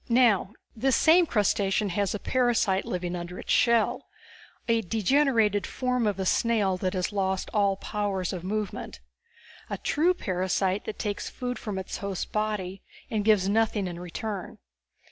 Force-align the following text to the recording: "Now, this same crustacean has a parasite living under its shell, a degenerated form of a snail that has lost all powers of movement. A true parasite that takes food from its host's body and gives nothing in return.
"Now, 0.09 0.53
this 0.75 0.95
same 0.95 1.27
crustacean 1.27 1.89
has 1.89 2.15
a 2.15 2.19
parasite 2.19 2.85
living 2.85 3.15
under 3.15 3.37
its 3.37 3.51
shell, 3.53 4.07
a 4.67 4.81
degenerated 4.81 5.67
form 5.67 6.07
of 6.07 6.19
a 6.19 6.25
snail 6.25 6.75
that 6.77 6.95
has 6.95 7.13
lost 7.13 7.51
all 7.53 7.75
powers 7.75 8.33
of 8.33 8.43
movement. 8.43 8.99
A 9.69 9.77
true 9.77 10.15
parasite 10.15 10.85
that 10.85 10.97
takes 10.97 11.29
food 11.29 11.59
from 11.59 11.77
its 11.77 11.97
host's 11.97 12.25
body 12.25 12.81
and 13.11 13.23
gives 13.23 13.47
nothing 13.47 13.85
in 13.85 13.99
return. 13.99 14.57